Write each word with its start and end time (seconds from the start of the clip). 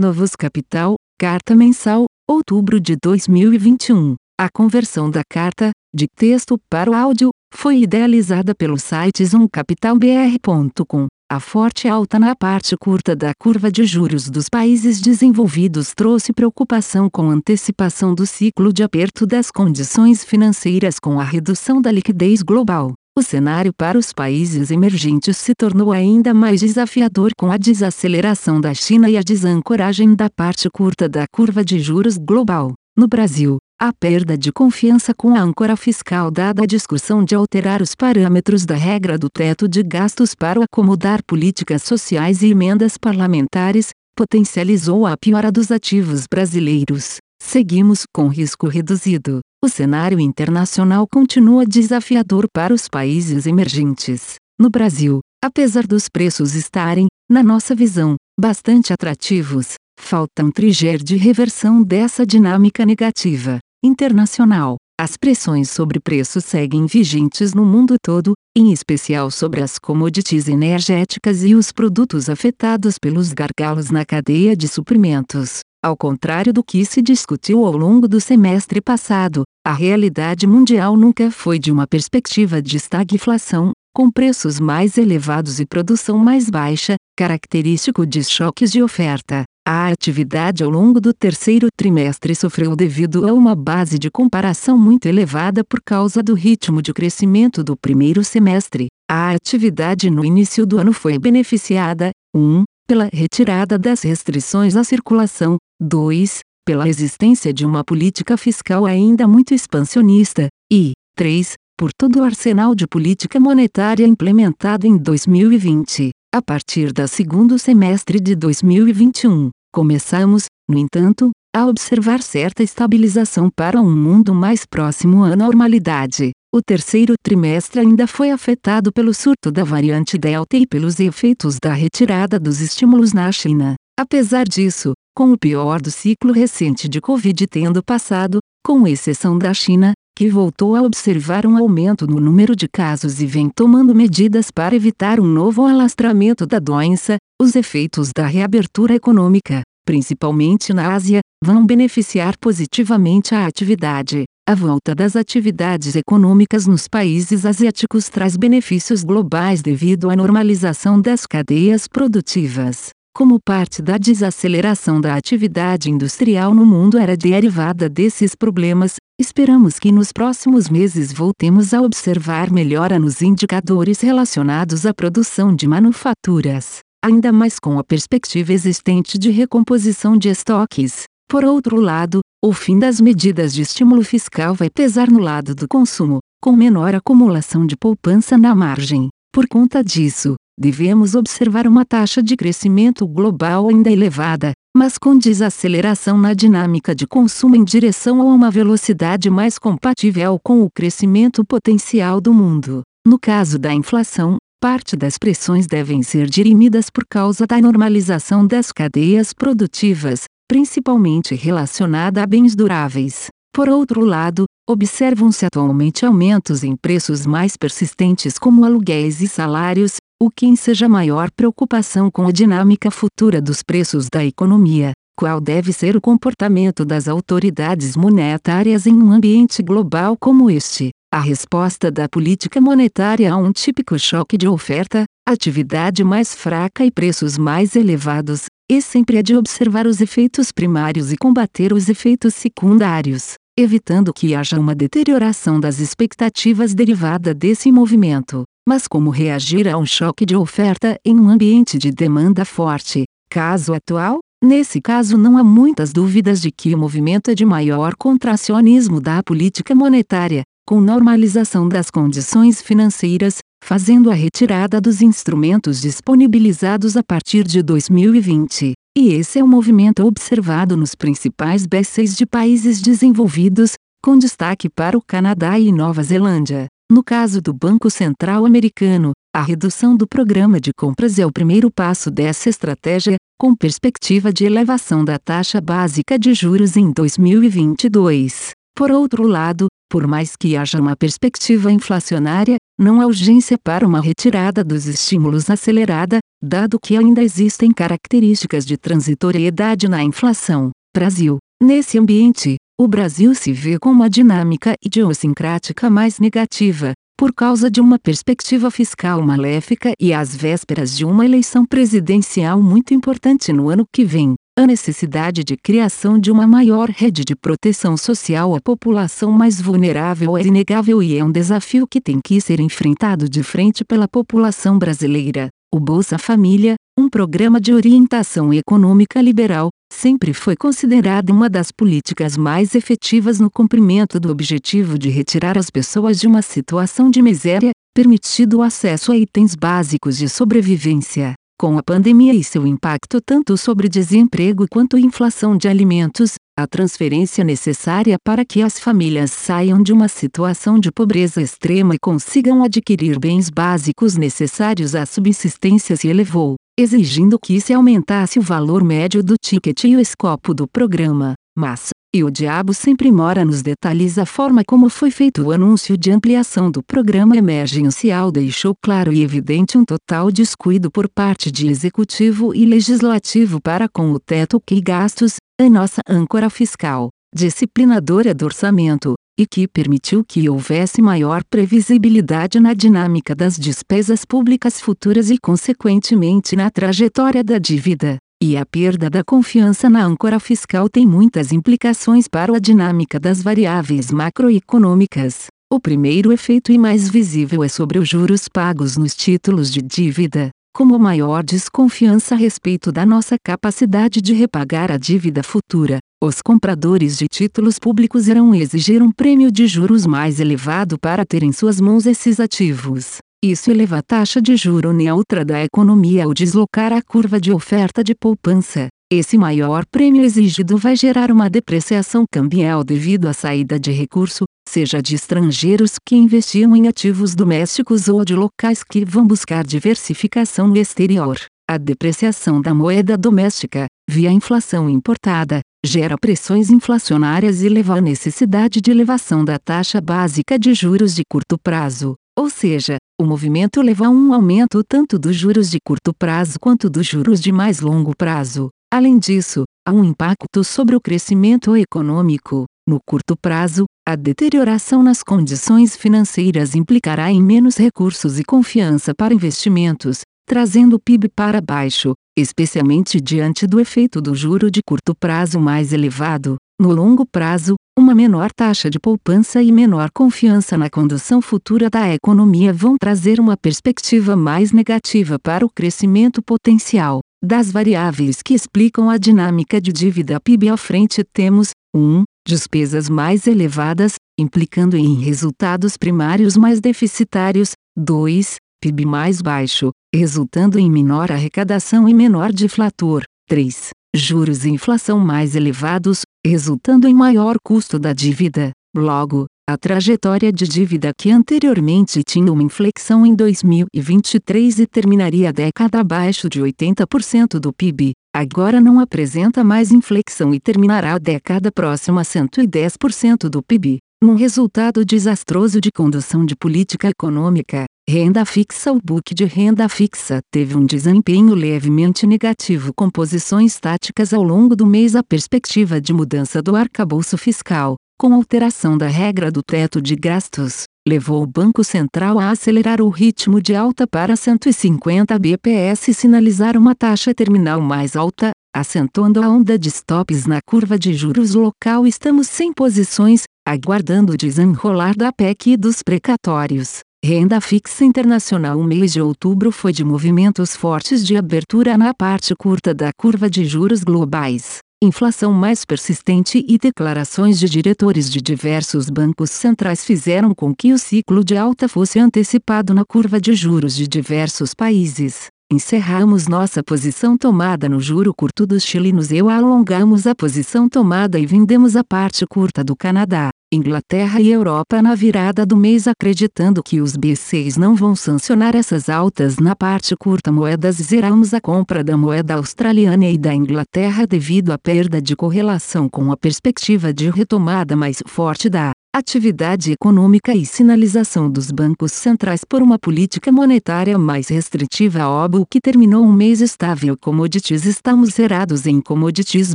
Novos 0.00 0.34
Capital, 0.34 0.94
Carta 1.18 1.54
Mensal, 1.54 2.06
outubro 2.26 2.80
de 2.80 2.96
2021. 2.96 4.14
A 4.40 4.48
conversão 4.50 5.10
da 5.10 5.20
carta, 5.30 5.72
de 5.94 6.06
texto 6.08 6.58
para 6.70 6.90
o 6.90 6.94
áudio, 6.94 7.28
foi 7.54 7.80
idealizada 7.80 8.54
pelo 8.54 8.78
site 8.78 9.22
zoomcapitalbr.com. 9.26 11.06
A 11.30 11.38
forte 11.38 11.86
alta 11.86 12.18
na 12.18 12.34
parte 12.34 12.74
curta 12.78 13.14
da 13.14 13.32
curva 13.38 13.70
de 13.70 13.84
juros 13.84 14.30
dos 14.30 14.48
países 14.48 15.02
desenvolvidos 15.02 15.92
trouxe 15.94 16.32
preocupação 16.32 17.10
com 17.10 17.28
antecipação 17.28 18.14
do 18.14 18.24
ciclo 18.26 18.72
de 18.72 18.82
aperto 18.82 19.26
das 19.26 19.50
condições 19.50 20.24
financeiras 20.24 20.98
com 20.98 21.20
a 21.20 21.24
redução 21.24 21.78
da 21.78 21.92
liquidez 21.92 22.40
global. 22.40 22.94
O 23.20 23.22
cenário 23.22 23.70
para 23.76 23.98
os 23.98 24.14
países 24.14 24.70
emergentes 24.70 25.36
se 25.36 25.54
tornou 25.54 25.92
ainda 25.92 26.32
mais 26.32 26.58
desafiador 26.58 27.32
com 27.36 27.52
a 27.52 27.58
desaceleração 27.58 28.58
da 28.58 28.72
China 28.72 29.10
e 29.10 29.18
a 29.18 29.20
desancoragem 29.20 30.14
da 30.14 30.30
parte 30.30 30.70
curta 30.70 31.06
da 31.06 31.26
curva 31.30 31.62
de 31.62 31.78
juros 31.78 32.16
global. 32.16 32.72
No 32.96 33.06
Brasil, 33.06 33.58
a 33.78 33.92
perda 33.92 34.38
de 34.38 34.50
confiança 34.50 35.12
com 35.12 35.34
a 35.34 35.40
âncora 35.40 35.76
fiscal 35.76 36.30
dada 36.30 36.62
a 36.62 36.66
discussão 36.66 37.22
de 37.22 37.34
alterar 37.34 37.82
os 37.82 37.94
parâmetros 37.94 38.64
da 38.64 38.74
regra 38.74 39.18
do 39.18 39.28
teto 39.28 39.68
de 39.68 39.82
gastos 39.82 40.34
para 40.34 40.64
acomodar 40.64 41.20
políticas 41.22 41.82
sociais 41.82 42.40
e 42.40 42.52
emendas 42.52 42.96
parlamentares, 42.96 43.90
potencializou 44.16 45.06
a 45.06 45.14
piora 45.14 45.52
dos 45.52 45.70
ativos 45.70 46.24
brasileiros. 46.26 47.18
Seguimos 47.38 48.04
com 48.14 48.28
risco 48.28 48.66
reduzido. 48.66 49.40
O 49.62 49.68
cenário 49.68 50.18
internacional 50.18 51.06
continua 51.06 51.66
desafiador 51.66 52.46
para 52.50 52.72
os 52.72 52.88
países 52.88 53.44
emergentes. 53.44 54.36
No 54.58 54.70
Brasil, 54.70 55.20
apesar 55.44 55.86
dos 55.86 56.08
preços 56.08 56.54
estarem, 56.54 57.08
na 57.30 57.42
nossa 57.42 57.74
visão, 57.74 58.16
bastante 58.40 58.90
atrativos, 58.90 59.74
falta 60.00 60.42
um 60.42 60.50
trigger 60.50 60.96
de 60.96 61.18
reversão 61.18 61.82
dessa 61.82 62.24
dinâmica 62.24 62.86
negativa. 62.86 63.58
Internacional. 63.84 64.76
As 64.98 65.18
pressões 65.18 65.68
sobre 65.68 66.00
preços 66.00 66.46
seguem 66.46 66.86
vigentes 66.86 67.52
no 67.52 67.64
mundo 67.66 67.96
todo, 68.02 68.32
em 68.56 68.72
especial 68.72 69.30
sobre 69.30 69.62
as 69.62 69.78
commodities 69.78 70.48
energéticas 70.48 71.44
e 71.44 71.54
os 71.54 71.70
produtos 71.70 72.30
afetados 72.30 72.96
pelos 72.98 73.34
gargalos 73.34 73.90
na 73.90 74.06
cadeia 74.06 74.56
de 74.56 74.66
suprimentos. 74.66 75.60
Ao 75.82 75.96
contrário 75.96 76.52
do 76.52 76.62
que 76.62 76.84
se 76.84 77.00
discutiu 77.00 77.64
ao 77.64 77.74
longo 77.74 78.06
do 78.06 78.20
semestre 78.20 78.82
passado, 78.82 79.44
a 79.66 79.72
realidade 79.72 80.46
mundial 80.46 80.94
nunca 80.94 81.30
foi 81.30 81.58
de 81.58 81.72
uma 81.72 81.86
perspectiva 81.86 82.60
de 82.60 82.76
estagflação, 82.76 83.72
com 83.94 84.10
preços 84.10 84.60
mais 84.60 84.98
elevados 84.98 85.58
e 85.58 85.64
produção 85.64 86.18
mais 86.18 86.50
baixa, 86.50 86.96
característico 87.16 88.04
de 88.04 88.22
choques 88.22 88.70
de 88.70 88.82
oferta. 88.82 89.44
A 89.66 89.88
atividade 89.88 90.62
ao 90.62 90.68
longo 90.68 91.00
do 91.00 91.14
terceiro 91.14 91.68
trimestre 91.74 92.34
sofreu 92.34 92.76
devido 92.76 93.26
a 93.26 93.32
uma 93.32 93.54
base 93.54 93.98
de 93.98 94.10
comparação 94.10 94.76
muito 94.76 95.06
elevada 95.06 95.64
por 95.64 95.80
causa 95.82 96.22
do 96.22 96.34
ritmo 96.34 96.82
de 96.82 96.92
crescimento 96.92 97.64
do 97.64 97.74
primeiro 97.74 98.22
semestre. 98.22 98.88
A 99.10 99.30
atividade 99.30 100.10
no 100.10 100.26
início 100.26 100.66
do 100.66 100.76
ano 100.76 100.92
foi 100.92 101.18
beneficiada, 101.18 102.10
1 102.36 102.64
pela 102.86 103.08
retirada 103.12 103.78
das 103.78 104.02
restrições 104.02 104.74
à 104.74 104.82
circulação, 104.82 105.56
2. 105.80 106.40
pela 106.62 106.86
existência 106.86 107.54
de 107.54 107.64
uma 107.64 107.82
política 107.82 108.36
fiscal 108.36 108.84
ainda 108.84 109.26
muito 109.26 109.54
expansionista, 109.54 110.48
e 110.70 110.92
3. 111.16 111.54
por 111.74 111.90
todo 111.98 112.20
o 112.20 112.22
arsenal 112.22 112.74
de 112.74 112.86
política 112.86 113.40
monetária 113.40 114.06
implementado 114.06 114.86
em 114.86 114.98
2020. 114.98 116.10
A 116.34 116.42
partir 116.42 116.92
do 116.92 117.08
segundo 117.08 117.58
semestre 117.58 118.20
de 118.20 118.36
2021, 118.36 119.48
começamos, 119.72 120.44
no 120.68 120.76
entanto, 120.76 121.30
a 121.56 121.66
observar 121.66 122.22
certa 122.22 122.62
estabilização 122.62 123.48
para 123.50 123.80
um 123.80 123.90
mundo 123.90 124.34
mais 124.34 124.66
próximo 124.66 125.24
à 125.24 125.34
normalidade. 125.34 126.30
O 126.54 126.60
terceiro 126.60 127.14
trimestre 127.22 127.80
ainda 127.80 128.06
foi 128.06 128.30
afetado 128.30 128.92
pelo 128.92 129.14
surto 129.14 129.50
da 129.50 129.64
variante 129.64 130.18
Delta 130.18 130.58
e 130.58 130.66
pelos 130.66 131.00
efeitos 131.00 131.56
da 131.58 131.72
retirada 131.72 132.38
dos 132.38 132.60
estímulos 132.60 133.14
na 133.14 133.32
China. 133.32 133.76
Apesar 134.00 134.48
disso, 134.48 134.94
com 135.14 135.30
o 135.30 135.36
pior 135.36 135.78
do 135.78 135.90
ciclo 135.90 136.32
recente 136.32 136.88
de 136.88 137.02
Covid 137.02 137.46
tendo 137.46 137.82
passado, 137.84 138.38
com 138.64 138.88
exceção 138.88 139.38
da 139.38 139.52
China, 139.52 139.92
que 140.16 140.26
voltou 140.26 140.74
a 140.74 140.80
observar 140.80 141.44
um 141.44 141.58
aumento 141.58 142.06
no 142.06 142.18
número 142.18 142.56
de 142.56 142.66
casos 142.66 143.20
e 143.20 143.26
vem 143.26 143.50
tomando 143.54 143.94
medidas 143.94 144.50
para 144.50 144.74
evitar 144.74 145.20
um 145.20 145.26
novo 145.26 145.66
alastramento 145.66 146.46
da 146.46 146.58
doença, 146.58 147.18
os 147.38 147.54
efeitos 147.54 148.10
da 148.16 148.26
reabertura 148.26 148.94
econômica, 148.94 149.60
principalmente 149.84 150.72
na 150.72 150.94
Ásia, 150.94 151.20
vão 151.44 151.66
beneficiar 151.66 152.38
positivamente 152.38 153.34
a 153.34 153.44
atividade. 153.44 154.24
A 154.48 154.54
volta 154.54 154.94
das 154.94 155.14
atividades 155.14 155.94
econômicas 155.94 156.66
nos 156.66 156.88
países 156.88 157.44
asiáticos 157.44 158.08
traz 158.08 158.34
benefícios 158.34 159.04
globais 159.04 159.60
devido 159.60 160.08
à 160.08 160.16
normalização 160.16 160.98
das 160.98 161.26
cadeias 161.26 161.86
produtivas. 161.86 162.92
Como 163.20 163.38
parte 163.38 163.82
da 163.82 163.98
desaceleração 163.98 164.98
da 164.98 165.14
atividade 165.14 165.90
industrial 165.90 166.54
no 166.54 166.64
mundo 166.64 166.96
era 166.96 167.14
derivada 167.14 167.86
desses 167.86 168.34
problemas, 168.34 168.94
esperamos 169.20 169.78
que 169.78 169.92
nos 169.92 170.10
próximos 170.10 170.70
meses 170.70 171.12
voltemos 171.12 171.74
a 171.74 171.82
observar 171.82 172.50
melhora 172.50 172.98
nos 172.98 173.20
indicadores 173.20 174.00
relacionados 174.00 174.86
à 174.86 174.94
produção 174.94 175.54
de 175.54 175.68
manufaturas, 175.68 176.78
ainda 177.04 177.30
mais 177.30 177.58
com 177.58 177.78
a 177.78 177.84
perspectiva 177.84 178.54
existente 178.54 179.18
de 179.18 179.30
recomposição 179.30 180.16
de 180.16 180.30
estoques. 180.30 181.02
Por 181.28 181.44
outro 181.44 181.78
lado, 181.78 182.20
o 182.42 182.54
fim 182.54 182.78
das 182.78 183.02
medidas 183.02 183.52
de 183.52 183.60
estímulo 183.60 184.02
fiscal 184.02 184.54
vai 184.54 184.70
pesar 184.70 185.10
no 185.10 185.18
lado 185.18 185.54
do 185.54 185.68
consumo, 185.68 186.20
com 186.42 186.52
menor 186.52 186.94
acumulação 186.94 187.66
de 187.66 187.76
poupança 187.76 188.38
na 188.38 188.54
margem. 188.54 189.10
Por 189.30 189.46
conta 189.46 189.84
disso, 189.84 190.36
devemos 190.60 191.14
observar 191.14 191.66
uma 191.66 191.86
taxa 191.86 192.22
de 192.22 192.36
crescimento 192.36 193.08
global 193.08 193.70
ainda 193.70 193.90
elevada, 193.90 194.52
mas 194.76 194.98
com 194.98 195.16
desaceleração 195.16 196.18
na 196.18 196.34
dinâmica 196.34 196.94
de 196.94 197.06
consumo 197.06 197.56
em 197.56 197.64
direção 197.64 198.20
a 198.20 198.24
uma 198.24 198.50
velocidade 198.50 199.30
mais 199.30 199.58
compatível 199.58 200.38
com 200.44 200.62
o 200.62 200.68
crescimento 200.70 201.42
potencial 201.46 202.20
do 202.20 202.34
mundo. 202.34 202.82
No 203.06 203.18
caso 203.18 203.58
da 203.58 203.72
inflação, 203.72 204.36
parte 204.60 204.96
das 204.96 205.16
pressões 205.16 205.66
devem 205.66 206.02
ser 206.02 206.28
dirimidas 206.28 206.90
por 206.90 207.04
causa 207.08 207.46
da 207.46 207.58
normalização 207.58 208.46
das 208.46 208.70
cadeias 208.70 209.32
produtivas, 209.32 210.24
principalmente 210.46 211.34
relacionada 211.34 212.22
a 212.22 212.26
bens 212.26 212.54
duráveis. 212.54 213.28
Por 213.52 213.70
outro 213.70 214.04
lado, 214.04 214.44
observam-se 214.68 215.46
atualmente 215.46 216.04
aumentos 216.04 216.62
em 216.62 216.76
preços 216.76 217.24
mais 217.24 217.56
persistentes 217.56 218.38
como 218.38 218.64
aluguéis 218.64 219.22
e 219.22 219.26
salários, 219.26 219.96
o 220.22 220.30
que 220.30 220.44
enseja 220.44 220.86
maior 220.86 221.30
preocupação 221.30 222.10
com 222.10 222.28
a 222.28 222.30
dinâmica 222.30 222.90
futura 222.90 223.40
dos 223.40 223.62
preços 223.62 224.08
da 224.12 224.22
economia. 224.22 224.92
Qual 225.18 225.40
deve 225.40 225.72
ser 225.72 225.96
o 225.96 226.00
comportamento 226.00 226.84
das 226.84 227.08
autoridades 227.08 227.96
monetárias 227.96 228.86
em 228.86 228.92
um 228.92 229.12
ambiente 229.12 229.62
global 229.62 230.18
como 230.18 230.50
este? 230.50 230.90
A 231.10 231.20
resposta 231.20 231.90
da 231.90 232.06
política 232.06 232.60
monetária 232.60 233.32
a 233.32 233.36
um 233.36 233.50
típico 233.50 233.98
choque 233.98 234.36
de 234.36 234.46
oferta, 234.46 235.04
atividade 235.26 236.04
mais 236.04 236.34
fraca 236.34 236.84
e 236.84 236.90
preços 236.90 237.38
mais 237.38 237.74
elevados, 237.74 238.44
e 238.70 238.82
sempre 238.82 239.16
é 239.16 239.22
de 239.22 239.34
observar 239.34 239.86
os 239.86 240.02
efeitos 240.02 240.52
primários 240.52 241.10
e 241.10 241.16
combater 241.16 241.72
os 241.72 241.88
efeitos 241.88 242.34
secundários, 242.34 243.34
evitando 243.58 244.12
que 244.12 244.34
haja 244.34 244.60
uma 244.60 244.74
deterioração 244.74 245.58
das 245.58 245.80
expectativas 245.80 246.74
derivada 246.74 247.32
desse 247.32 247.72
movimento. 247.72 248.44
Mas 248.70 248.86
como 248.86 249.10
reagir 249.10 249.66
a 249.66 249.76
um 249.76 249.84
choque 249.84 250.24
de 250.24 250.36
oferta 250.36 250.96
em 251.04 251.18
um 251.18 251.28
ambiente 251.28 251.76
de 251.76 251.90
demanda 251.90 252.44
forte? 252.44 253.02
Caso 253.28 253.74
atual, 253.74 254.20
Nesse 254.40 254.80
caso, 254.80 255.18
não 255.18 255.36
há 255.36 255.42
muitas 255.42 255.92
dúvidas 255.92 256.40
de 256.40 256.52
que 256.52 256.72
o 256.72 256.78
movimento 256.78 257.32
é 257.32 257.34
de 257.34 257.44
maior 257.44 257.96
contracionismo 257.96 259.00
da 259.00 259.22
política 259.24 259.74
monetária, 259.74 260.44
com 260.64 260.80
normalização 260.80 261.68
das 261.68 261.90
condições 261.90 262.62
financeiras, 262.62 263.38
fazendo 263.62 264.08
a 264.08 264.14
retirada 264.14 264.80
dos 264.80 265.02
instrumentos 265.02 265.80
disponibilizados 265.80 266.96
a 266.96 267.02
partir 267.02 267.42
de 267.42 267.64
2020. 267.64 268.72
E 268.96 269.08
esse 269.12 269.40
é 269.40 269.44
o 269.44 269.48
movimento 269.48 270.06
observado 270.06 270.76
nos 270.76 270.94
principais 270.94 271.66
B6 271.66 272.16
de 272.16 272.24
países 272.24 272.80
desenvolvidos, 272.80 273.72
com 274.00 274.16
destaque 274.16 274.70
para 274.70 274.96
o 274.96 275.02
Canadá 275.02 275.58
e 275.58 275.72
Nova 275.72 276.04
Zelândia. 276.04 276.68
No 276.90 277.04
caso 277.04 277.40
do 277.40 277.52
Banco 277.52 277.88
Central 277.88 278.44
Americano, 278.44 279.12
a 279.32 279.40
redução 279.40 279.96
do 279.96 280.08
programa 280.08 280.60
de 280.60 280.72
compras 280.76 281.20
é 281.20 281.24
o 281.24 281.30
primeiro 281.30 281.70
passo 281.70 282.10
dessa 282.10 282.50
estratégia, 282.50 283.14
com 283.38 283.54
perspectiva 283.54 284.32
de 284.32 284.44
elevação 284.44 285.04
da 285.04 285.16
taxa 285.16 285.60
básica 285.60 286.18
de 286.18 286.34
juros 286.34 286.76
em 286.76 286.90
2022. 286.90 288.50
Por 288.76 288.90
outro 288.90 289.22
lado, 289.22 289.68
por 289.88 290.04
mais 290.08 290.34
que 290.34 290.56
haja 290.56 290.80
uma 290.80 290.96
perspectiva 290.96 291.70
inflacionária, 291.70 292.56
não 292.76 293.00
há 293.00 293.06
urgência 293.06 293.56
para 293.56 293.86
uma 293.86 294.00
retirada 294.00 294.64
dos 294.64 294.86
estímulos 294.86 295.48
acelerada, 295.48 296.18
dado 296.42 296.76
que 296.82 296.96
ainda 296.96 297.22
existem 297.22 297.70
características 297.70 298.66
de 298.66 298.76
transitoriedade 298.76 299.88
na 299.88 300.02
inflação. 300.02 300.72
Brasil. 300.92 301.38
Nesse 301.62 301.98
ambiente, 301.98 302.56
o 302.80 302.88
Brasil 302.88 303.34
se 303.34 303.52
vê 303.52 303.78
com 303.78 303.90
uma 303.90 304.08
dinâmica 304.08 304.74
idiosincrática 304.82 305.90
mais 305.90 306.18
negativa, 306.18 306.94
por 307.14 307.30
causa 307.30 307.70
de 307.70 307.78
uma 307.78 307.98
perspectiva 307.98 308.70
fiscal 308.70 309.20
maléfica 309.20 309.92
e 310.00 310.14
às 310.14 310.34
vésperas 310.34 310.96
de 310.96 311.04
uma 311.04 311.26
eleição 311.26 311.66
presidencial 311.66 312.62
muito 312.62 312.94
importante 312.94 313.52
no 313.52 313.68
ano 313.68 313.84
que 313.92 314.02
vem. 314.02 314.32
A 314.58 314.66
necessidade 314.66 315.44
de 315.44 315.58
criação 315.58 316.18
de 316.18 316.32
uma 316.32 316.46
maior 316.46 316.88
rede 316.88 317.22
de 317.22 317.36
proteção 317.36 317.98
social 317.98 318.54
à 318.54 318.60
população 318.62 319.30
mais 319.30 319.60
vulnerável 319.60 320.38
é 320.38 320.42
inegável 320.42 321.02
e 321.02 321.18
é 321.18 321.22
um 321.22 321.30
desafio 321.30 321.86
que 321.86 322.00
tem 322.00 322.18
que 322.18 322.40
ser 322.40 322.60
enfrentado 322.60 323.28
de 323.28 323.42
frente 323.42 323.84
pela 323.84 324.08
população 324.08 324.78
brasileira. 324.78 325.50
O 325.70 325.78
Bolsa 325.78 326.16
Família, 326.16 326.76
um 326.98 327.10
programa 327.10 327.60
de 327.60 327.74
orientação 327.74 328.54
econômica 328.54 329.20
liberal, 329.20 329.68
sempre 329.92 330.32
foi 330.32 330.56
considerado 330.56 331.30
uma 331.30 331.50
das 331.50 331.70
políticas 331.70 332.36
mais 332.36 332.74
efetivas 332.74 333.38
no 333.38 333.50
cumprimento 333.50 334.18
do 334.18 334.30
objetivo 334.30 334.98
de 334.98 335.10
retirar 335.10 335.58
as 335.58 335.68
pessoas 335.68 336.18
de 336.18 336.26
uma 336.26 336.42
situação 336.42 337.10
de 337.10 337.20
miséria, 337.20 337.72
permitindo 337.94 338.58
o 338.58 338.62
acesso 338.62 339.12
a 339.12 339.16
itens 339.16 339.54
básicos 339.54 340.16
de 340.16 340.28
sobrevivência. 340.28 341.34
Com 341.60 341.76
a 341.76 341.82
pandemia 341.82 342.32
e 342.32 342.42
seu 342.42 342.66
impacto 342.66 343.20
tanto 343.20 343.54
sobre 343.54 343.86
desemprego 343.86 344.66
quanto 344.70 344.96
inflação 344.96 345.58
de 345.58 345.68
alimentos, 345.68 346.36
a 346.58 346.66
transferência 346.66 347.44
necessária 347.44 348.16
para 348.24 348.46
que 348.46 348.62
as 348.62 348.80
famílias 348.80 349.30
saiam 349.30 349.82
de 349.82 349.92
uma 349.92 350.08
situação 350.08 350.78
de 350.78 350.90
pobreza 350.90 351.42
extrema 351.42 351.94
e 351.94 351.98
consigam 351.98 352.64
adquirir 352.64 353.18
bens 353.18 353.50
básicos 353.50 354.16
necessários 354.16 354.94
à 354.94 355.04
subsistência 355.04 355.96
se 355.96 356.08
elevou, 356.08 356.56
exigindo 356.80 357.38
que 357.38 357.60
se 357.60 357.72
aumentasse 357.72 358.38
o 358.38 358.42
valor 358.42 358.82
médio 358.82 359.22
do 359.22 359.34
ticket 359.40 359.84
e 359.84 359.96
o 359.96 360.00
escopo 360.00 360.54
do 360.54 360.66
programa. 360.66 361.34
Mas, 361.56 361.90
e 362.14 362.24
o 362.24 362.30
diabo 362.30 362.72
sempre 362.72 363.12
mora 363.12 363.44
nos 363.44 363.62
detalhes. 363.62 364.18
A 364.18 364.26
forma 364.26 364.62
como 364.66 364.88
foi 364.88 365.10
feito 365.10 365.42
o 365.42 365.52
anúncio 365.52 365.96
de 365.96 366.10
ampliação 366.10 366.70
do 366.70 366.82
programa 366.82 367.36
emergencial 367.36 368.32
deixou 368.32 368.74
claro 368.82 369.12
e 369.12 369.22
evidente 369.22 369.76
um 369.76 369.84
total 369.84 370.30
descuido 370.30 370.90
por 370.90 371.08
parte 371.08 371.50
de 371.50 371.68
executivo 371.68 372.54
e 372.54 372.64
legislativo 372.64 373.60
para 373.60 373.88
com 373.88 374.10
o 374.12 374.18
teto 374.18 374.60
que 374.60 374.80
gastos, 374.80 375.36
a 375.60 375.68
nossa 375.68 376.00
âncora 376.08 376.48
fiscal, 376.48 377.10
disciplinadora 377.34 378.34
do 378.34 378.46
orçamento, 378.46 379.14
e 379.40 379.46
que 379.46 379.66
permitiu 379.66 380.22
que 380.22 380.50
houvesse 380.50 381.00
maior 381.00 381.42
previsibilidade 381.48 382.60
na 382.60 382.74
dinâmica 382.74 383.34
das 383.34 383.56
despesas 383.56 384.22
públicas 384.22 384.78
futuras 384.78 385.30
e, 385.30 385.38
consequentemente, 385.38 386.54
na 386.54 386.70
trajetória 386.70 387.42
da 387.42 387.56
dívida. 387.56 388.18
E 388.42 388.54
a 388.54 388.66
perda 388.66 389.08
da 389.08 389.24
confiança 389.24 389.88
na 389.88 390.04
âncora 390.04 390.38
fiscal 390.38 390.90
tem 390.90 391.06
muitas 391.06 391.52
implicações 391.52 392.28
para 392.28 392.54
a 392.54 392.58
dinâmica 392.58 393.18
das 393.18 393.42
variáveis 393.42 394.10
macroeconômicas. 394.10 395.46
O 395.72 395.80
primeiro 395.80 396.32
efeito 396.32 396.70
e 396.70 396.76
mais 396.76 397.08
visível 397.08 397.64
é 397.64 397.68
sobre 397.68 397.98
os 397.98 398.06
juros 398.06 398.46
pagos 398.46 398.98
nos 398.98 399.14
títulos 399.14 399.70
de 399.70 399.80
dívida, 399.80 400.50
como 400.74 400.98
maior 400.98 401.42
desconfiança 401.42 402.34
a 402.34 402.38
respeito 402.38 402.92
da 402.92 403.06
nossa 403.06 403.36
capacidade 403.42 404.20
de 404.20 404.34
repagar 404.34 404.92
a 404.92 404.98
dívida 404.98 405.42
futura. 405.42 405.98
Os 406.22 406.42
compradores 406.42 407.16
de 407.16 407.26
títulos 407.26 407.78
públicos 407.78 408.28
irão 408.28 408.54
exigir 408.54 409.02
um 409.02 409.10
prêmio 409.10 409.50
de 409.50 409.66
juros 409.66 410.04
mais 410.04 410.38
elevado 410.38 410.98
para 410.98 411.24
ter 411.24 411.42
em 411.42 411.50
suas 411.50 411.80
mãos 411.80 412.04
esses 412.04 412.38
ativos. 412.38 413.20
Isso 413.42 413.70
eleva 413.70 413.96
a 413.96 414.02
taxa 414.02 414.38
de 414.38 414.54
juro 414.54 414.92
neutra 414.92 415.46
da 415.46 415.64
economia 415.64 416.26
ao 416.26 416.34
deslocar 416.34 416.92
a 416.92 417.00
curva 417.00 417.40
de 417.40 417.50
oferta 417.50 418.04
de 418.04 418.14
poupança. 418.14 418.88
Esse 419.10 419.38
maior 419.38 419.86
prêmio 419.90 420.22
exigido 420.22 420.76
vai 420.76 420.94
gerar 420.94 421.32
uma 421.32 421.48
depreciação 421.48 422.26
cambial 422.30 422.84
devido 422.84 423.26
à 423.26 423.32
saída 423.32 423.80
de 423.80 423.90
recurso, 423.90 424.44
seja 424.68 425.00
de 425.00 425.14
estrangeiros 425.14 425.94
que 426.06 426.16
investiam 426.16 426.76
em 426.76 426.86
ativos 426.86 427.34
domésticos 427.34 428.08
ou 428.08 428.26
de 428.26 428.36
locais 428.36 428.84
que 428.84 429.06
vão 429.06 429.26
buscar 429.26 429.64
diversificação 429.64 430.68
no 430.68 430.76
exterior. 430.76 431.38
A 431.66 431.78
depreciação 431.78 432.60
da 432.60 432.74
moeda 432.74 433.16
doméstica, 433.16 433.86
via 434.06 434.30
inflação 434.30 434.90
importada, 434.90 435.60
gera 435.84 436.16
pressões 436.18 436.70
inflacionárias 436.70 437.62
e 437.62 437.68
leva 437.68 437.96
à 437.96 438.00
necessidade 438.00 438.80
de 438.80 438.90
elevação 438.90 439.44
da 439.44 439.58
taxa 439.58 440.00
básica 440.00 440.58
de 440.58 440.74
juros 440.74 441.14
de 441.14 441.22
curto 441.24 441.58
prazo. 441.58 442.14
Ou 442.38 442.50
seja, 442.50 442.96
o 443.20 443.24
movimento 443.24 443.82
leva 443.82 444.06
a 444.06 444.10
um 444.10 444.32
aumento 444.32 444.82
tanto 444.86 445.18
dos 445.18 445.36
juros 445.36 445.70
de 445.70 445.78
curto 445.84 446.12
prazo 446.18 446.58
quanto 446.60 446.88
dos 446.88 447.06
juros 447.06 447.40
de 447.40 447.50
mais 447.50 447.80
longo 447.80 448.14
prazo. 448.16 448.68
Além 448.92 449.18
disso, 449.18 449.64
há 449.86 449.92
um 449.92 450.04
impacto 450.04 450.64
sobre 450.64 450.96
o 450.96 451.00
crescimento 451.00 451.76
econômico. 451.76 452.64
No 452.88 452.98
curto 453.06 453.36
prazo, 453.36 453.84
a 454.06 454.16
deterioração 454.16 455.02
nas 455.02 455.22
condições 455.22 455.96
financeiras 455.96 456.74
implicará 456.74 457.30
em 457.30 457.42
menos 457.42 457.76
recursos 457.76 458.38
e 458.38 458.44
confiança 458.44 459.14
para 459.14 459.34
investimentos, 459.34 460.22
trazendo 460.46 460.96
o 460.96 460.98
PIB 460.98 461.28
para 461.28 461.60
baixo, 461.60 462.14
especialmente 462.40 463.20
diante 463.20 463.66
do 463.66 463.78
efeito 463.78 464.20
do 464.20 464.34
juro 464.34 464.70
de 464.70 464.80
curto 464.86 465.14
prazo 465.14 465.60
mais 465.60 465.92
elevado. 465.92 466.56
No 466.80 466.92
longo 466.92 467.26
prazo, 467.26 467.74
uma 467.98 468.14
menor 468.14 468.50
taxa 468.50 468.88
de 468.88 468.98
poupança 468.98 469.62
e 469.62 469.70
menor 469.70 470.10
confiança 470.10 470.78
na 470.78 470.88
condução 470.88 471.42
futura 471.42 471.90
da 471.90 472.14
economia 472.14 472.72
vão 472.72 472.96
trazer 472.98 473.38
uma 473.38 473.56
perspectiva 473.56 474.34
mais 474.34 474.72
negativa 474.72 475.38
para 475.38 475.66
o 475.66 475.70
crescimento 475.70 476.40
potencial. 476.42 477.20
Das 477.44 477.70
variáveis 477.70 478.42
que 478.42 478.54
explicam 478.54 479.10
a 479.10 479.18
dinâmica 479.18 479.80
de 479.80 479.92
dívida 479.92 480.40
PIB 480.40 480.70
à 480.70 480.76
frente 480.76 481.22
temos 481.22 481.70
1. 481.94 482.24
Despesas 482.46 483.08
mais 483.08 483.46
elevadas, 483.46 484.14
implicando 484.38 484.96
em 484.96 485.14
resultados 485.14 485.96
primários 485.96 486.56
mais 486.56 486.80
deficitários. 486.80 487.72
2. 487.96 488.56
PIB 488.80 489.04
mais 489.04 489.42
baixo, 489.42 489.90
resultando 490.14 490.78
em 490.78 490.90
menor 490.90 491.30
arrecadação 491.30 492.08
e 492.08 492.14
menor 492.14 492.50
deflator. 492.50 493.24
3 493.48 493.90
juros 494.14 494.64
e 494.64 494.70
inflação 494.70 495.18
mais 495.18 495.54
elevados, 495.54 496.22
resultando 496.44 497.06
em 497.06 497.14
maior 497.14 497.56
custo 497.62 497.98
da 497.98 498.12
dívida. 498.12 498.72
Logo, 498.96 499.46
a 499.68 499.76
trajetória 499.76 500.52
de 500.52 500.66
dívida 500.66 501.12
que 501.16 501.30
anteriormente 501.30 502.24
tinha 502.24 502.52
uma 502.52 502.62
inflexão 502.62 503.24
em 503.24 503.34
2023 503.34 504.80
e 504.80 504.86
terminaria 504.86 505.50
a 505.50 505.52
década 505.52 506.00
abaixo 506.00 506.48
de 506.48 506.60
80% 506.60 507.60
do 507.60 507.72
PIB, 507.72 508.12
agora 508.34 508.80
não 508.80 508.98
apresenta 508.98 509.62
mais 509.62 509.92
inflexão 509.92 510.52
e 510.52 510.58
terminará 510.58 511.14
a 511.14 511.18
década 511.18 511.70
próxima 511.70 512.22
a 512.22 512.24
110% 512.24 513.48
do 513.48 513.62
PIB. 513.62 513.98
Num 514.22 514.34
resultado 514.34 515.04
desastroso 515.04 515.80
de 515.80 515.90
condução 515.90 516.44
de 516.44 516.54
política 516.56 517.08
econômica, 517.08 517.86
Renda 518.12 518.44
fixa 518.44 518.90
O 518.90 518.98
book 519.00 519.32
de 519.32 519.44
renda 519.44 519.88
fixa 519.88 520.40
teve 520.50 520.76
um 520.76 520.84
desempenho 520.84 521.54
levemente 521.54 522.26
negativo 522.26 522.92
com 522.92 523.08
posições 523.08 523.78
táticas 523.78 524.34
ao 524.34 524.42
longo 524.42 524.74
do 524.74 524.84
mês. 524.84 525.14
A 525.14 525.22
perspectiva 525.22 526.00
de 526.00 526.12
mudança 526.12 526.60
do 526.60 526.74
arcabouço 526.74 527.38
fiscal, 527.38 527.94
com 528.18 528.34
alteração 528.34 528.98
da 528.98 529.06
regra 529.06 529.48
do 529.48 529.62
teto 529.62 530.02
de 530.02 530.16
gastos, 530.16 530.86
levou 531.06 531.40
o 531.40 531.46
Banco 531.46 531.84
Central 531.84 532.40
a 532.40 532.50
acelerar 532.50 533.00
o 533.00 533.08
ritmo 533.10 533.62
de 533.62 533.76
alta 533.76 534.08
para 534.08 534.34
150 534.34 535.38
bps 535.38 536.08
e 536.08 536.12
sinalizar 536.12 536.76
uma 536.76 536.96
taxa 536.96 537.32
terminal 537.32 537.80
mais 537.80 538.16
alta, 538.16 538.50
acentuando 538.74 539.40
a 539.40 539.48
onda 539.48 539.78
de 539.78 539.88
stops 539.88 540.46
na 540.46 540.58
curva 540.66 540.98
de 540.98 541.14
juros 541.14 541.54
local. 541.54 542.08
Estamos 542.08 542.48
sem 542.48 542.72
posições, 542.72 543.44
aguardando 543.64 544.32
o 544.32 544.36
desenrolar 544.36 545.14
da 545.14 545.30
PEC 545.32 545.74
e 545.74 545.76
dos 545.76 546.02
precatórios. 546.02 547.02
Renda 547.22 547.60
fixa 547.60 548.02
internacional 548.02 548.78
O 548.78 548.82
mês 548.82 549.12
de 549.12 549.20
outubro 549.20 549.70
foi 549.70 549.92
de 549.92 550.02
movimentos 550.02 550.74
fortes 550.74 551.24
de 551.24 551.36
abertura 551.36 551.98
na 551.98 552.14
parte 552.14 552.54
curta 552.54 552.94
da 552.94 553.12
curva 553.12 553.50
de 553.50 553.62
juros 553.66 554.02
globais, 554.02 554.78
inflação 555.02 555.52
mais 555.52 555.84
persistente 555.84 556.64
e 556.66 556.78
declarações 556.78 557.58
de 557.58 557.68
diretores 557.68 558.30
de 558.30 558.40
diversos 558.40 559.10
bancos 559.10 559.50
centrais 559.50 560.02
fizeram 560.02 560.54
com 560.54 560.74
que 560.74 560.94
o 560.94 560.98
ciclo 560.98 561.44
de 561.44 561.58
alta 561.58 561.90
fosse 561.90 562.18
antecipado 562.18 562.94
na 562.94 563.04
curva 563.04 563.38
de 563.38 563.52
juros 563.52 563.94
de 563.94 564.08
diversos 564.08 564.72
países. 564.72 565.48
Encerramos 565.70 566.48
nossa 566.48 566.82
posição 566.82 567.36
tomada 567.36 567.86
no 567.86 568.00
juro 568.00 568.32
curto 568.34 568.66
dos 568.66 568.82
chilenos 568.82 569.30
e 569.30 569.40
alongamos 569.40 570.26
a 570.26 570.34
posição 570.34 570.88
tomada 570.88 571.38
e 571.38 571.44
vendemos 571.44 571.96
a 571.96 572.02
parte 572.02 572.46
curta 572.46 572.82
do 572.82 572.96
Canadá. 572.96 573.50
Inglaterra 573.72 574.40
e 574.40 574.50
Europa 574.50 575.00
na 575.00 575.14
virada 575.14 575.64
do 575.64 575.76
mês 575.76 576.08
acreditando 576.08 576.82
que 576.82 577.00
os 577.00 577.16
B6 577.16 577.76
não 577.76 577.94
vão 577.94 578.16
sancionar 578.16 578.74
essas 578.74 579.08
altas 579.08 579.58
na 579.58 579.76
parte 579.76 580.16
curta 580.16 580.50
moedas 580.50 580.96
zeramos 580.96 581.54
a 581.54 581.60
compra 581.60 582.02
da 582.02 582.16
moeda 582.16 582.54
australiana 582.54 583.28
e 583.28 583.38
da 583.38 583.54
Inglaterra 583.54 584.26
devido 584.26 584.72
à 584.72 584.78
perda 584.78 585.22
de 585.22 585.36
correlação 585.36 586.08
com 586.08 586.32
a 586.32 586.36
perspectiva 586.36 587.14
de 587.14 587.30
retomada 587.30 587.94
mais 587.94 588.20
forte 588.26 588.68
da 588.68 588.90
atividade 589.14 589.92
econômica 589.92 590.52
e 590.52 590.66
sinalização 590.66 591.48
dos 591.48 591.70
bancos 591.70 592.10
centrais 592.10 592.64
por 592.68 592.82
uma 592.82 592.98
política 592.98 593.52
monetária 593.52 594.18
mais 594.18 594.48
restritiva. 594.48 595.28
OBO 595.28 595.64
que 595.64 595.80
terminou 595.80 596.24
um 596.24 596.32
mês 596.32 596.60
estável. 596.60 597.16
Commodities 597.16 597.86
estamos 597.86 598.30
zerados 598.30 598.84
em 598.84 599.00
commodities 599.00 599.74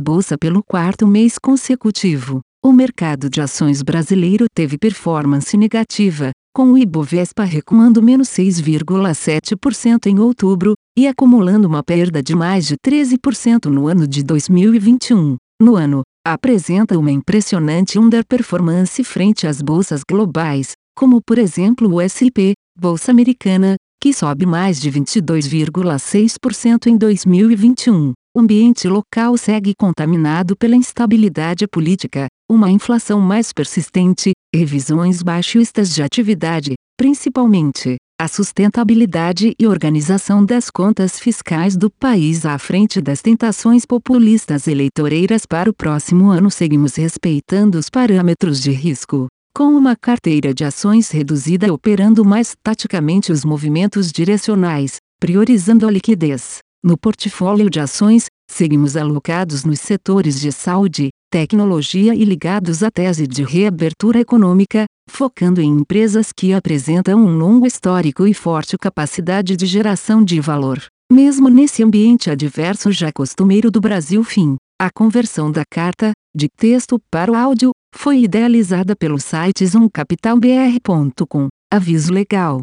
bolsa 0.00 0.36
pelo 0.36 0.62
quarto 0.62 1.06
mês 1.06 1.38
consecutivo. 1.38 2.42
O 2.66 2.72
mercado 2.72 3.30
de 3.30 3.40
ações 3.40 3.80
brasileiro 3.80 4.46
teve 4.52 4.76
performance 4.76 5.56
negativa, 5.56 6.32
com 6.52 6.72
o 6.72 6.76
Ibovespa 6.76 7.44
recuando 7.44 8.02
menos 8.02 8.28
6,7% 8.30 10.06
em 10.06 10.18
outubro, 10.18 10.74
e 10.98 11.06
acumulando 11.06 11.68
uma 11.68 11.84
perda 11.84 12.20
de 12.20 12.34
mais 12.34 12.66
de 12.66 12.74
13% 12.76 13.66
no 13.66 13.86
ano 13.86 14.04
de 14.04 14.24
2021. 14.24 15.36
No 15.62 15.76
ano, 15.76 16.02
apresenta 16.26 16.98
uma 16.98 17.12
impressionante 17.12 18.00
underperformance 18.00 19.04
frente 19.04 19.46
às 19.46 19.62
bolsas 19.62 20.00
globais, 20.02 20.72
como 20.98 21.20
por 21.24 21.38
exemplo 21.38 21.88
o 21.88 22.00
S&P, 22.00 22.54
Bolsa 22.76 23.12
Americana, 23.12 23.76
que 24.02 24.12
sobe 24.12 24.44
mais 24.44 24.80
de 24.80 24.90
22,6% 24.90 26.88
em 26.88 26.96
2021. 26.96 28.12
O 28.36 28.40
ambiente 28.40 28.86
local 28.86 29.34
segue 29.38 29.72
contaminado 29.74 30.54
pela 30.54 30.76
instabilidade 30.76 31.66
política, 31.66 32.26
uma 32.46 32.70
inflação 32.70 33.18
mais 33.18 33.50
persistente, 33.50 34.32
revisões 34.54 35.22
baixistas 35.22 35.94
de 35.94 36.02
atividade, 36.02 36.74
principalmente 36.98 37.96
a 38.20 38.28
sustentabilidade 38.28 39.54
e 39.58 39.66
organização 39.66 40.44
das 40.44 40.68
contas 40.70 41.18
fiscais 41.18 41.78
do 41.78 41.90
país 41.90 42.44
à 42.44 42.58
frente 42.58 43.00
das 43.00 43.22
tentações 43.22 43.86
populistas 43.86 44.68
eleitoreiras 44.68 45.46
para 45.46 45.70
o 45.70 45.74
próximo 45.74 46.28
ano. 46.28 46.50
Seguimos 46.50 46.94
respeitando 46.94 47.78
os 47.78 47.88
parâmetros 47.88 48.60
de 48.60 48.70
risco, 48.70 49.28
com 49.56 49.68
uma 49.68 49.96
carteira 49.96 50.52
de 50.52 50.62
ações 50.62 51.10
reduzida 51.10 51.72
operando 51.72 52.22
mais 52.22 52.54
taticamente 52.62 53.32
os 53.32 53.46
movimentos 53.46 54.12
direcionais, 54.12 54.96
priorizando 55.18 55.88
a 55.88 55.90
liquidez. 55.90 56.65
No 56.86 56.96
portfólio 56.96 57.68
de 57.68 57.80
ações, 57.80 58.26
seguimos 58.48 58.96
alocados 58.96 59.64
nos 59.64 59.80
setores 59.80 60.38
de 60.38 60.52
saúde, 60.52 61.08
tecnologia 61.32 62.14
e 62.14 62.24
ligados 62.24 62.80
à 62.80 62.92
tese 62.92 63.26
de 63.26 63.42
reabertura 63.42 64.20
econômica, 64.20 64.84
focando 65.10 65.60
em 65.60 65.68
empresas 65.68 66.30
que 66.32 66.52
apresentam 66.52 67.18
um 67.18 67.36
longo 67.36 67.66
histórico 67.66 68.24
e 68.24 68.32
forte 68.32 68.78
capacidade 68.78 69.56
de 69.56 69.66
geração 69.66 70.22
de 70.22 70.38
valor. 70.38 70.80
Mesmo 71.12 71.48
nesse 71.48 71.82
ambiente 71.82 72.30
adverso 72.30 72.92
já 72.92 73.10
costumeiro 73.10 73.68
do 73.68 73.80
Brasil 73.80 74.22
fim, 74.22 74.54
a 74.80 74.88
conversão 74.88 75.50
da 75.50 75.64
carta, 75.68 76.12
de 76.36 76.46
texto 76.56 77.00
para 77.10 77.32
o 77.32 77.34
áudio, 77.34 77.72
foi 77.96 78.20
idealizada 78.20 78.94
pelo 78.94 79.18
site 79.18 79.66
zoomcapitalbr.com. 79.66 81.48
Aviso 81.68 82.12
legal. 82.12 82.62